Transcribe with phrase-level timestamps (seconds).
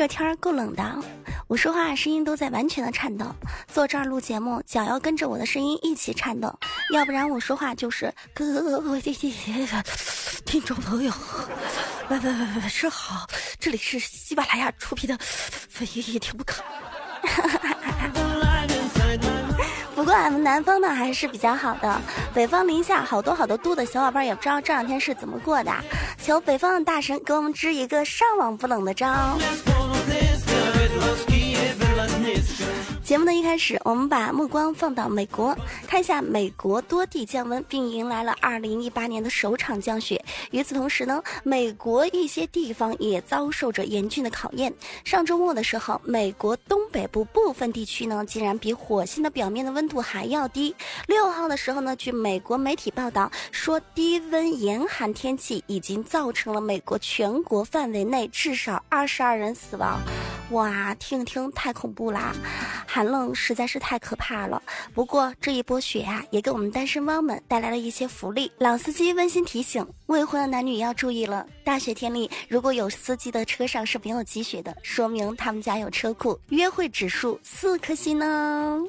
[0.00, 0.82] 这天儿够冷的，
[1.46, 3.26] 我说话声音都在完全的颤抖。
[3.70, 6.50] 坐这儿录节目，脚要跟着我的声音一起颤抖，
[6.94, 8.46] 要不然我说话就是各
[8.80, 9.02] 位
[10.46, 11.12] 听众朋友，
[12.08, 13.26] 喂喂喂喂，是好，
[13.58, 15.18] 这里是喜马拉雅出品的，
[15.94, 16.62] 也也听不可。
[19.94, 22.00] 不过俺们南方呢还是比较好的，
[22.32, 25.70] 北方零下好多好多度的小伙伴也不知道这两天是怎么过的，
[26.16, 29.36] 求北方的大神给我们支一个上网不冷的招。
[30.08, 32.64] Ниска від лоскіє вела низка
[33.10, 35.52] 节目的一开始，我们把目光放到美国，
[35.84, 40.24] 看一下美国多地降温，并迎来了2018年的首场降雪。
[40.52, 44.72] 与此同时呢，美国一些地方也遭受着严峻的考验。
[45.04, 50.72] 上周末的时候，美国东北部部分地区呢，竟然比火星的表面的温度还要低。
[51.08, 59.98] 六号的时候呢，据美国媒体报道说，低温严寒天气已经造成了美国全国范围内至少二十二人死亡。
[60.50, 62.34] 哇，听听太恐怖啦！
[62.86, 64.60] 寒冷实在是太可怕了。
[64.92, 68.50] 不过这一波雪啊，也给我们单身汪们带来了一些福利。
[68.58, 71.46] 老司机温馨提醒：未婚的男女要注意了。
[71.62, 78.82] 大雪天里，如果有司机的车上是没有积雪的，说明他们家有车库，约会指数四颗星呢。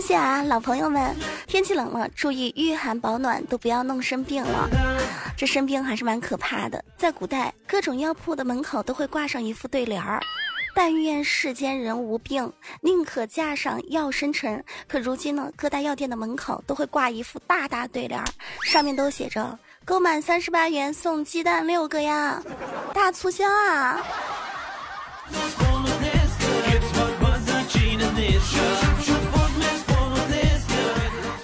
[0.00, 1.14] 谢啊，老朋友们，
[1.46, 4.68] 天气冷了，注意御寒保暖，都不要弄生病了。
[5.36, 6.82] 这生病还是蛮可怕的。
[6.96, 10.20] 在古代，各种药铺的门口都会挂上一副对联儿
[10.74, 18.26] ：“但愿世间人无病，宁可架上药生尘。”可如今呢，各大药店的门口都会挂一副大大对联儿，
[18.64, 22.42] 上面都写着：“购满三十八元送鸡蛋六个呀，
[22.94, 24.00] 大促销啊！”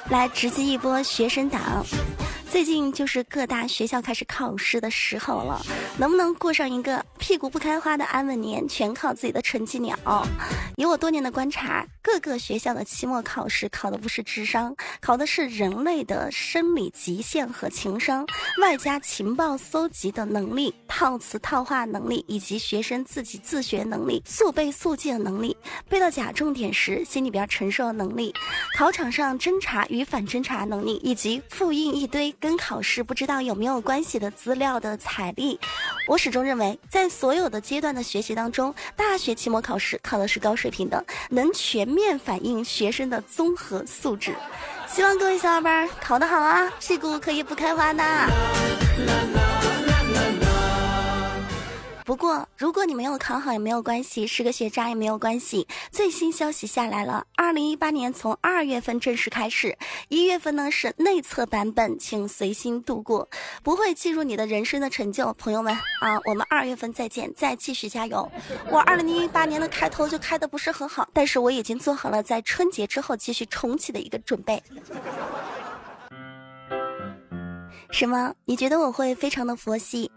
[0.09, 1.85] 来直击一波学生党。
[2.49, 5.61] 最近就是各大学校开始考试的时候了，
[5.99, 9.97] 能不能过上一个屁股不开花的安稳年，全靠自己的成绩鸟。
[10.77, 18.25] 以我多年的观察，各个学校的期末考试考的不是智商，考的是人类的生理极限和情商，
[18.63, 25.55] 外加情报搜集的能力、套词套话能力，以及学生自己自学能力、速背速记的能力，
[25.89, 28.33] 背到假重点时心里边承受的能力，
[28.79, 32.35] 考场上侦查与反侦查能力，以及复印一堆。
[32.39, 35.59] 跟考试不知道有没有关系的资料的采力，
[36.09, 44.35] 我始终认为，在所有的阶段的学习当中，大学期末考试考的是高水平的，能全面反映学生的综合素质。
[44.87, 48.05] 希望各位小伙伴考得好啊，屁股可以不开花的。
[52.07, 55.67] 不过，如果你没有考好也没有关系，是个学渣也没有关系。
[55.91, 59.77] 最新消息下来了，二零一八年从二月份正式开始，
[60.09, 63.29] 一月份呢是内测版本，请随心度过，
[63.65, 65.33] 不会计入你的人生的成就。
[65.33, 68.31] 朋友们啊，我们二月份再见，再继续加油。
[68.71, 74.63] 我二零一八年的开头就开的不是很好，但是我已经做好了在春节之后继续重启的一个准备。
[77.91, 78.33] 什么？
[78.45, 80.09] 你觉得我会非常的佛系？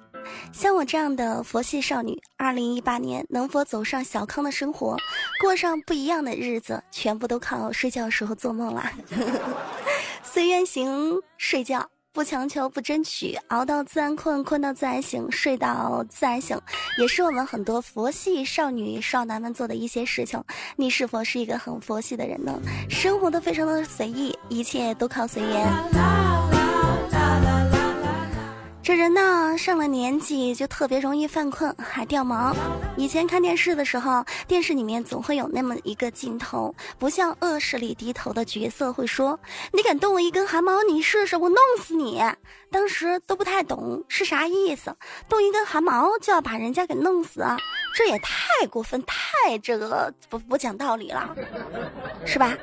[0.52, 4.98] 像我这样的佛系少女，二零一八年能否走上小康的生活，
[5.42, 8.92] 过上不一样的日子，全部都靠睡觉时候做梦啦。
[10.24, 16.60] 随缘行，睡觉不强求，不争取，熬到自然困，困到自然醒，睡到自然醒，
[17.00, 20.44] 也是我们很多佛系少女少男们做的一些事情。
[20.76, 22.60] 你是否是一个很佛系的人呢？
[22.90, 26.29] 生活的非常的随意，一切都靠随缘。
[28.90, 32.52] 这人呢，上了年纪就特别容易犯困，还掉毛。
[32.98, 39.40] 以前看电视的时候，电视里面总会有那么一个镜头，不向恶势力低头的角色会说
[39.72, 42.20] ：“你敢动我一根汗毛，你试试，我弄死你。”
[42.72, 44.92] 当时都不太懂是啥意思，
[45.28, 47.46] 动一根汗毛就要把人家给弄死，
[47.94, 51.36] 这也太过分，太这个不不讲道理了，
[52.26, 52.58] 是吧？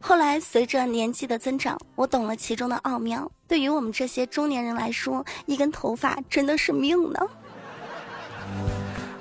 [0.00, 3.28] 后来随着年纪的增长，我懂了其中的奥妙。
[3.52, 7.20] 对于我们这些中年人来说，一根头发真的是命呢。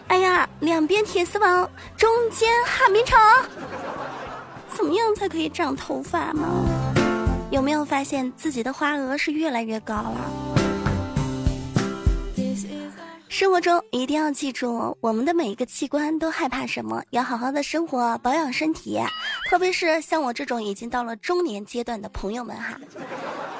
[0.07, 3.19] 哎呀，两边铁丝网，中间旱冰场，
[4.69, 6.47] 怎么样才可以长头发呢？
[7.51, 10.31] 有没有发现自己的花额是越来越高了？
[13.27, 17.03] 生活中一定要记住，我们的每一个器官都害怕什么？
[17.09, 18.97] 要好好的生活，保养身体。
[19.49, 22.79] 特别是像我这种已经到了中年阶段的朋友们哈，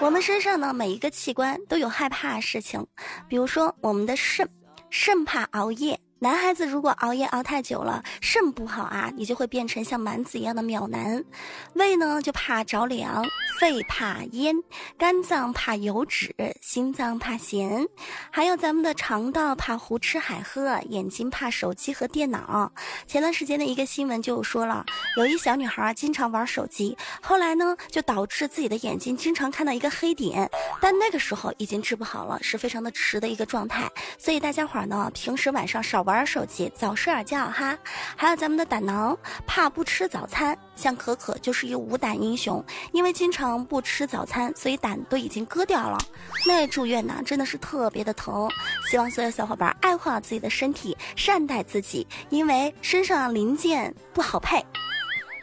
[0.01, 2.83] 我们身上呢每一个器官都有害怕的事情，
[3.29, 4.49] 比如说我们的肾，
[4.89, 5.99] 肾怕熬夜。
[6.23, 11.25] 男孩子如果熬夜熬太久了，肾不好啊，你就会变成像蛮子一样的秒男。
[11.73, 13.25] 胃呢就怕着凉，
[13.59, 14.55] 肺怕烟，
[14.99, 16.31] 肝脏怕油脂，
[16.61, 17.87] 心脏怕咸，
[18.29, 22.71] 还有咱们的肠道怕胡吃海喝，眼睛怕手机和电脑。
[23.07, 24.85] 前段时间的一个新闻就说了，
[25.17, 30.47] 有一小女孩经常玩手机，后来呢就导致自己的眼睛经常看到一个黑点，
[30.79, 33.89] 但那个时候已经治不好了，是非常的迟的一个状态。
[34.19, 37.77] 所以大家伙儿呢，平时晚上少玩玩手机，早睡点觉哈。
[38.15, 39.17] 还有咱们的胆囊，
[39.47, 40.57] 怕不吃早餐。
[40.75, 45.97] 像可可就是一个无胆英雄，因为经常不吃早餐，所以胆都已经割掉了。
[46.45, 48.49] 那住院呢，真的是特别的疼。
[48.89, 54.63] 希望所有小伙伴爱护好自己的身体，善待自己，因为身上零件不好配，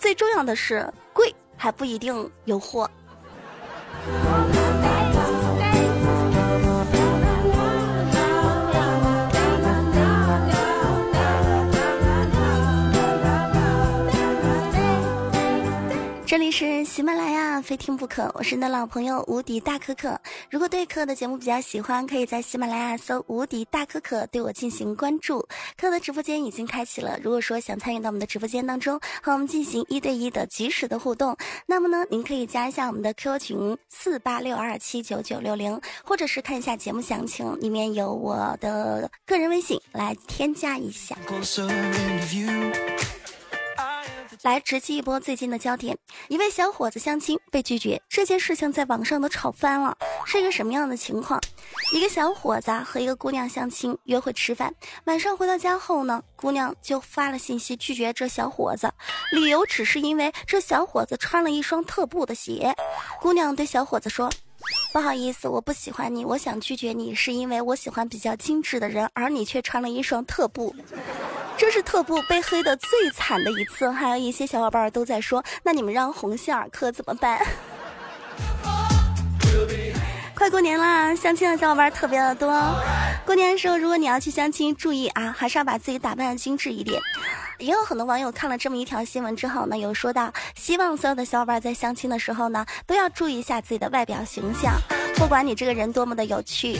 [0.00, 2.90] 最重要的是贵还不一定有货。
[16.58, 18.28] 是喜马拉雅，非听不可。
[18.34, 20.20] 我是你的老朋友无敌大可可。
[20.50, 25.46] 如果对可的节目比较喜欢，可以在喜马拉雅搜“无敌大可可”对我进行关注。
[25.76, 41.16] 可的直播间已经开启了，如果说想参与到我们的直播间当中，和我们进行一对一的及时的互动，那么呢，您可以加一下我们的 QQ 群四八六二七九九六零，或者是看一下节目详情，里面有我的个人微信，来添加一下。
[44.42, 45.96] 来直击一波最近的焦点，
[46.28, 49.96] 一位小伙子相亲被拒绝，这件事情在网上都吵翻了。
[50.24, 51.40] 是一个什么样的情况？
[51.92, 54.72] 一个小伙子和一个姑娘相亲约会吃饭，
[55.04, 58.92] 晚上回到家后呢，姑娘就发了信息拒绝这小伙子，
[59.32, 62.74] 理由只是因为这小伙子穿了一双特步的鞋。
[63.20, 64.30] 姑娘对小伙子说
[64.92, 70.74] ：“不好意思，我不喜欢你，我想拒绝你，是因为我喜欢比较精致的人，而你却穿了一双特步。”
[71.58, 77.44] 这是特步被黑的最惨的一次，还有一些小伙伴都在说：“那你们让红线儿可怎么办？”
[80.36, 82.48] 快过年啦，相亲的小伙伴特别的多。
[83.26, 87.02] 过年的时候，如果你要去相亲，注意啊，还是要把自己打扮的精致一点。
[87.58, 94.74] 也有很多网友看了这么一条新闻之后呢，有说到希望所有的小伙伴在相亲的时候呢，都要注意一下自己的外表形象，
[95.16, 96.78] 不管你这个人多么的有趣。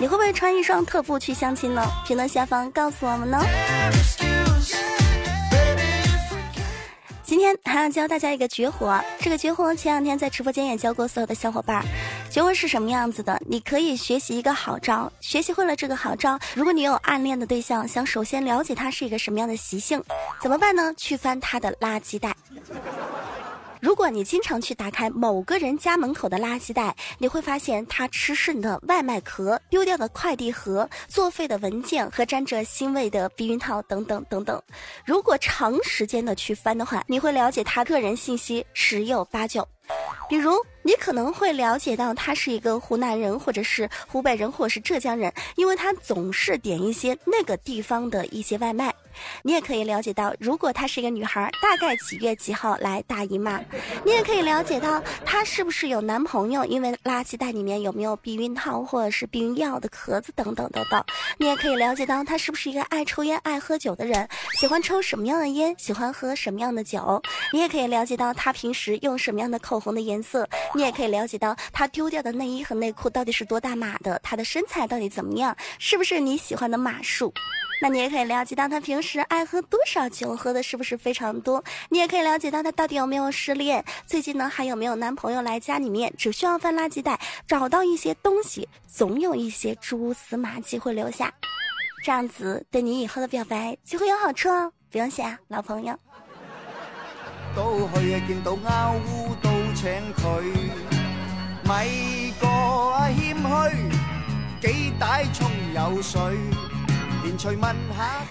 [0.00, 1.82] 你会不会穿一双特步去相亲呢？
[2.06, 3.38] 评论下方告诉我们呢。
[7.24, 11.84] 今天还要教大家一个绝活，这个绝活前两天在直播间也教过所有的小伙伴。
[12.30, 13.40] 绝活是什么样子的？
[13.46, 20.02] 你可以学习一个好招，学习会了这个好招，如果你有暗恋的对象，想首先了解他是一个什么样的习性，
[20.40, 20.94] 怎么办呢？
[20.96, 22.36] 去翻他的垃圾袋。
[23.80, 34.60] 如果你经常去打开某个人家门口的垃圾袋，你会发现他吃剩的外卖壳、丢掉的快递盒、作废的文件和沾着腥味的避孕套等等等等。
[35.04, 39.66] 如果长时间的去翻的话，你会了解他个人信息十有八九。
[40.28, 48.94] 比如，你可能会了解到他是一个湖南人，或者是湖北人，或是浙江人，因为他总是点一些那个地方的一些外卖。
[49.42, 53.60] 你也可以了解到，如果她是一个女孩，大概几月几号来大姨妈。
[54.04, 61.04] 你也可以了解到她是不是有男朋友，因为垃圾袋里面有没有避孕套或者是避孕药的壳子等等等等。
[61.38, 64.28] 你也可以了解到她是不是一个爱抽烟、爱喝酒的人，
[64.58, 67.20] 喜欢抽什么样的烟，喜欢喝什么样的酒。
[67.52, 70.48] 你也可以了解到她平时用什么样的口红的颜色。
[70.74, 77.32] 你也可以了解到她丢掉的内衣和内裤到底是多大码的，她的身材到底怎么样，是不是你喜欢的码数。
[77.80, 81.62] 那你也可以了解到他平时爱喝多少酒，喝的是不是非常多？
[81.88, 86.12] 你也可以了解到他到底有没有失恋，最近呢还有没有男朋友来家里面？
[86.18, 91.32] 只需要翻垃圾袋，找到一些东西，总有一些蛛丝马迹会留下，
[92.04, 94.72] 这样子对你以后的表白就会有好处哦。
[94.90, 95.96] 不用谢啊，老朋友。
[97.54, 100.42] 都去见到阿乌都请佢，
[101.64, 102.46] 咪个
[103.14, 103.36] 谦
[104.60, 106.20] 虚，几大葱有水。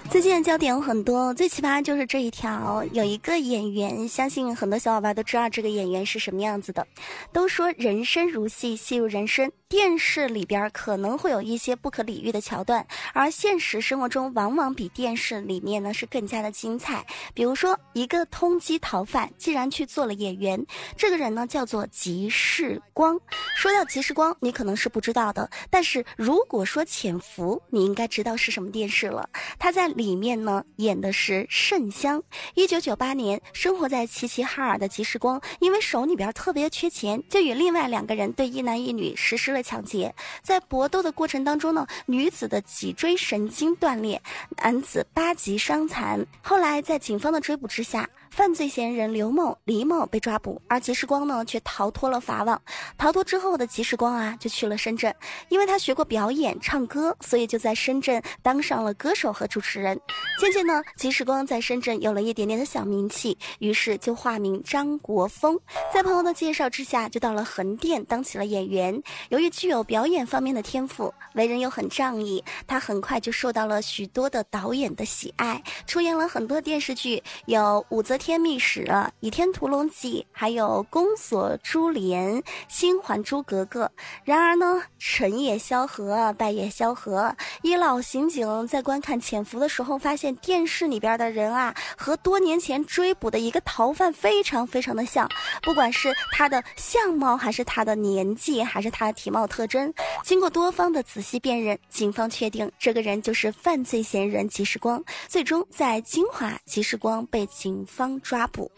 [0.09, 6.85] 最近的焦点有很多，最奇葩就是这一条，有一个演员，相信很多小伙伴都知道这个演员是什么样子的。
[7.31, 9.51] 都说人生如戏，戏如人生。
[9.69, 17.05] 电视里边可能会有一些不可理喻的桥段，而现实生活中往往比电视里面呢是更加的精彩。
[17.33, 23.19] 比如说，一个通缉逃犯竟然去做了演员，这个人呢叫做吉世光。
[23.57, 29.29] 说到吉世光，你可能是不知道的，但是如果说潜伏，你应该知道是什么电视了。
[29.59, 32.23] 他在里面呢演的是盛香。
[32.55, 39.63] 一九九八年，生活在齐齐哈尔的吉世光，因为手里边特别缺钱，就与另外两个人对一男一女实施了。
[39.67, 44.21] 抢劫，在搏斗的过程当中呢，女子的脊椎神经断裂，
[44.63, 46.25] 男子八级伤残。
[46.41, 52.61] 后来在警方的追捕之下，犯罪嫌疑人刘某、李某被抓捕，而吉时光呢却逃脱了法网。
[52.97, 55.13] 逃脱之后的吉时光啊，就去了深圳，
[55.49, 59.99] 因为他学过表演、唱歌，所以就在深圳当上了歌手和主持人。
[60.39, 65.59] 渐渐呢，吉时光在深圳有了一点点的小名气，于是就化名张国峰，
[65.91, 69.01] 在朋友的介绍之下，就到了横店当起了演员。
[69.29, 78.26] 由于具有表演方面的天赋，为人又很仗义，他很快就受到了许多的导演的喜爱，出演了很多电视剧，有武则天。
[78.27, 78.85] 天秘史、
[79.21, 83.89] 倚天屠龙记，还有宫锁珠帘、新还珠格格。
[84.25, 87.33] 然而呢，成也萧何，败也萧何。
[87.61, 95.25] 一老刑警在观看《潜伏》的时候，发现电视里边的人啊，和多年前追捕的一个逃犯非常非常的像，
[95.61, 99.93] 不管是他的相貌，还是他的年纪，还是他的体貌特征。
[100.25, 105.01] 经过多方的仔细辨认，警方确定这个人就是犯罪嫌疑人吉时光。
[105.29, 108.06] 最终在金华，吉时光被警方。
[108.21, 108.71] 抓捕，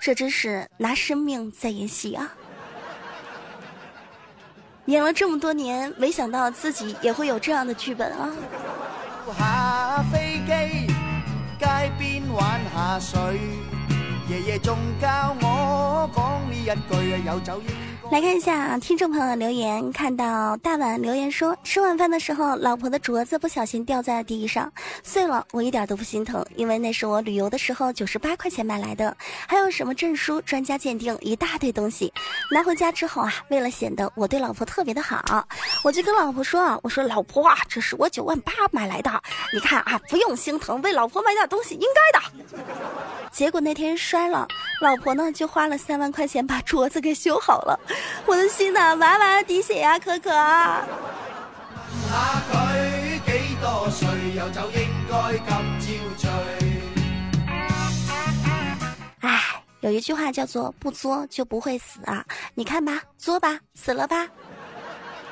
[0.00, 2.32] 这真是拿生命在演戏啊！
[4.86, 8.30] 演了这么多年，没想到自己也会有这样的剧本啊！
[9.36, 10.86] 下飞机，
[11.58, 11.66] 街
[11.98, 13.40] 边玩下水，
[14.28, 17.95] 爷爷总教我讲呢一句，有酒应。
[18.08, 24.72] 来看一下听众朋友的留言，看到大碗留言说，吃晚饭的时候，老婆的镯子不小心掉在了地上，
[25.02, 29.14] 碎了，我一点都不心疼，因为那是我旅游的时候九十八块钱买来的，
[29.46, 32.10] 还有什么证书、专家鉴定，一大堆东西。
[32.50, 35.46] 拿回家之后啊，为了显得我对老婆特别的好，
[35.82, 39.10] 我就跟老婆说啊，我说老婆啊，这是我九万八买来的，
[39.52, 42.56] 你看啊，不用心疼，为老婆买点东西应该的。
[43.32, 44.46] 结果那天摔了，
[44.80, 47.78] 老婆呢就花了三万块钱把镯子给修好了。
[48.26, 50.30] 我的心呐，哇哇滴血呀，可可。
[59.20, 62.24] 哎，有一句话叫做“不作就不会死”啊，
[62.54, 64.26] 你看吧，作吧，死了吧。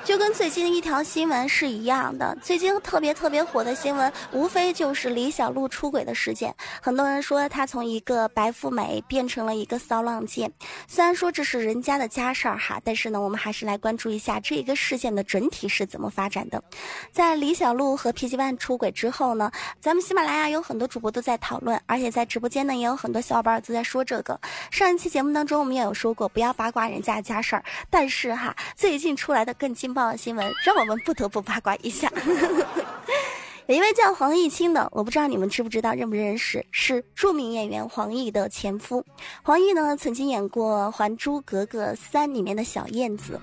[0.05, 6.55] 就跟最近一条新闻是一样的，最近特别特别火的新闻，无非就是李小璐出轨的事件。
[6.83, 10.53] 很多人说她从一个白富美变成了一个骚浪贱，
[10.87, 16.63] 虽然说这是人家的家事儿哈，但是呢，我们还是来关注一下这个事件的整体是怎么发展的。
[17.11, 24.39] 在李小璐和 PG One 出轨之后呢，咱们喜马拉雅有很多主播都在讨论，而且在直播间呢也有很多小伙伴都在说这个。
[24.71, 29.94] 上一期节目当中我们也有说过，不要八卦人家的家事儿，但是哈，最近出来的更劲。
[29.95, 32.13] 报新闻让我们不得不八卦一下。
[33.67, 36.63] 有一位叫黄毅清的，我不知道你们知不知道，认不认识？
[36.71, 39.03] 是著名演员黄奕的前夫。
[39.43, 43.41] 黄奕呢，曾经演过《还珠格格三》里面的小燕子。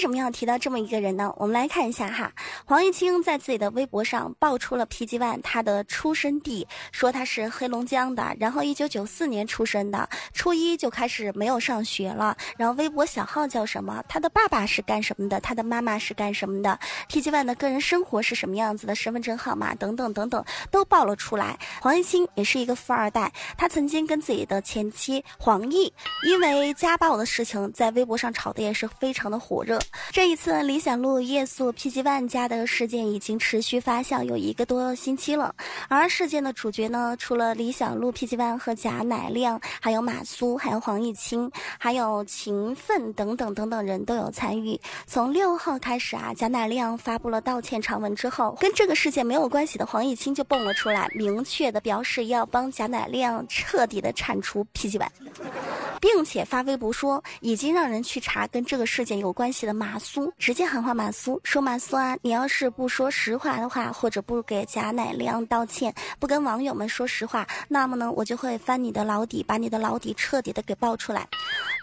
[0.00, 1.30] 为什么要提到这么一个人呢？
[1.36, 2.32] 我们来看一下哈，
[2.64, 14.02] 黄毅清在自己的微博上爆出了 PG One 他的出生地，说他是黑龙江的，然后一九九四年出生的，初一就开始没有上学了，然后微博小号叫什么？
[14.08, 15.38] 他的爸爸是干什么的？
[15.38, 16.78] 他的妈妈是干什么的
[17.10, 18.94] ？PG One 的个人生活是什么样子的？
[18.94, 21.58] 身份证号码等等等等都爆了出来。
[21.82, 25.92] 黄毅清也是一个富二代，他曾经跟自己的前妻黄奕
[26.24, 29.78] 因为家暴的事情在微博上吵的也是非常的火热。
[30.12, 35.54] 这一次李小璐夜宿 PG One 家的事件已经持续发酵有一个多星期了，
[35.88, 44.80] 而事件的主角呢，除了李小璐、PG One 和贾乃亮，还有马苏，还有黄毅清，还有秦奋等等等等人都有参与。
[45.06, 55.08] 从六号开始啊，贾乃亮发布了道歉长文之后，跟这个事件没有关系的黄毅清就蹦了出来，明确的表示要帮贾乃亮彻底的铲除 PG One，
[56.20, 59.72] 并且发微博说已经让人去查跟这个事件有关系的。
[59.72, 71.26] 马苏直接喊话马苏说：“马苏啊，你要是不说实话的话，或者不给贾乃亮道歉，不跟网友们说实话，那么呢，我就会翻你的老底，把你的老底彻底的给爆出来。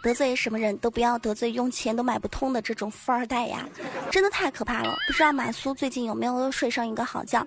[0.04, 3.68] 得罪什么人都不要得罪用钱都买不通的这种富二代呀，
[4.12, 4.96] 真的太可怕了。
[5.08, 7.44] 不知道马苏最近有没有睡上一个好觉？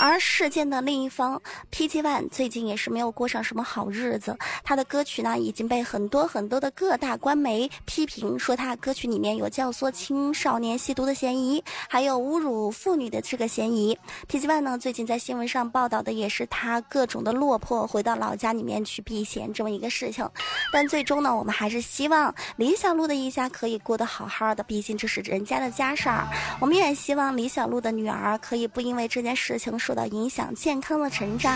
[0.00, 13.96] 而事件的另一方 PG One 最近也是没有过上什么好日子，他的歌曲呢已经被很多很多的各大官媒批评，说他歌曲里面有教唆。”青少年吸毒的嫌疑，还有侮辱妇女的这个嫌疑。
[14.26, 20.26] PG One 呢，最近在新闻上报道的也是他各种的落魄，回到老家里面去避嫌这么一个事情。
[20.72, 26.26] 但最终呢，我们还是希望李小璐的一家可以过得好好的，毕竟这是人家的家事儿。
[26.58, 31.54] 我们也希望李小璐的女儿可以不因为这件事情受到影响，健康的成长。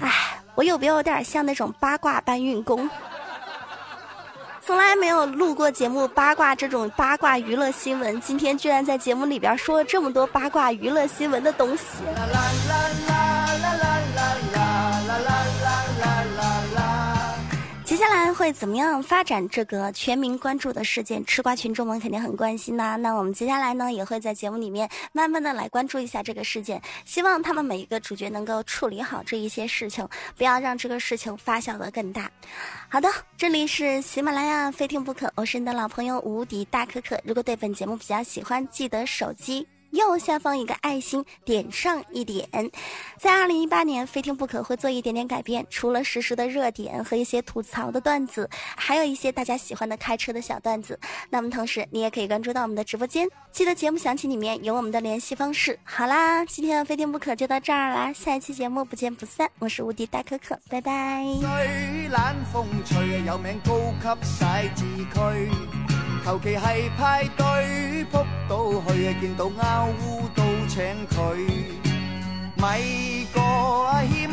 [0.00, 2.88] 哎，我有没有点像那种八卦搬运工？
[4.66, 11.84] 从来没有录过节目八卦这种八卦娱乐新闻，今天居然在节目里边说了这么多八卦娱乐新闻的东西。
[12.04, 12.74] 啦啦啦
[13.06, 13.14] 啦
[13.62, 15.45] 啦啦啦啦啦啦
[17.96, 21.24] 接下来会怎么样发展这个全民关注的事件？
[21.24, 22.94] 吃瓜群众们肯定很关心呐。
[22.96, 32.30] 那我们接下来呢，也会在节目里面慢慢的来关注一下这个事件，希望他们每一个主角能够处理好这一些事情，不要让这个事情发酵的更大。
[32.86, 37.18] 好的，这里是喜马拉雅非听不可，我是你的老朋友无敌大可可。
[37.24, 39.66] 如果对本节目比较喜欢，记得手机。
[39.90, 42.48] 右下方一个爱心，点上一点。
[43.18, 50.98] 在二零一八年，非听不可会做一点点改变，除了实时的热点和一些吐槽的段子，还有一些大家喜欢的开车的小段子。
[51.30, 55.78] 那么同时，你也可以关注到我们的直播间，记得节目详情里面有我们的联系方式。
[55.84, 59.50] 好啦，今天的非听不可就到这儿啦，下一期节目不见不散。
[59.58, 61.24] 我是无敌大可可，拜拜。
[66.26, 68.18] 求其系派对扑
[68.48, 71.36] 到去，见到阿乌都请佢，
[72.56, 74.28] 咪个阿谦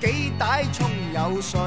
[0.00, 1.60] 虚，几大冲有水，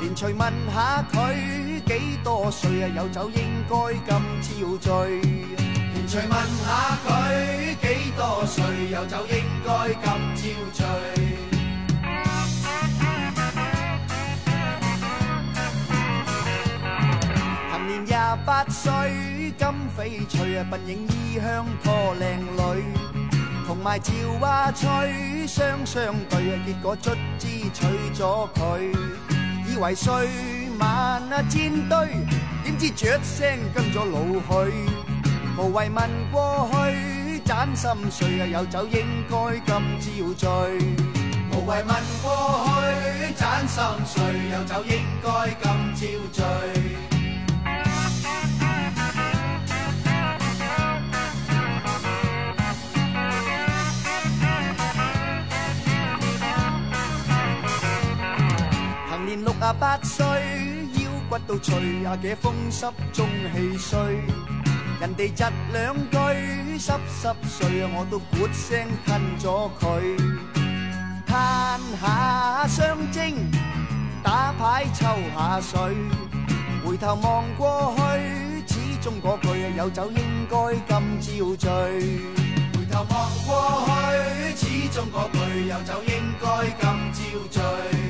[0.00, 2.88] 连随问下佢几多岁啊？
[2.96, 5.20] 有酒应该今朝醉，
[5.94, 8.64] 连随问下佢几多岁？
[8.90, 11.49] 有酒应该今朝醉。
[18.44, 22.84] 八岁金翡翠啊，笨影衣香拖靓女，
[23.66, 28.94] 同埋赵华翠双双对啊，结果卒之娶咗佢，
[29.68, 30.12] 以为岁
[30.78, 32.08] 晚啊战堆，
[32.64, 34.72] 点知雀声跟咗老去，
[35.58, 40.78] 无谓问过去盏心碎啊，有酒应该今朝醉，
[41.52, 47.09] 无谓问过去盏心碎，有酒应该今朝醉。
[59.72, 60.26] 八岁
[60.94, 63.98] 腰骨都脆，也嘅风湿中气衰。
[65.00, 69.84] 人哋窒两句湿湿碎，我都咕声吞咗佢。
[71.26, 73.32] 叹下双蒸，
[74.22, 75.96] 打牌抽下水。
[76.84, 81.70] 回头望过去，始终嗰句有酒应该今朝醉。
[82.74, 86.46] 回头望过去，始终嗰句有酒应该
[86.80, 88.09] 今朝醉。